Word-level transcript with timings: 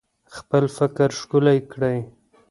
خپل 0.35 0.63
فکر 0.77 1.09
ښکلی 1.19 1.59
کړئ 1.71 1.97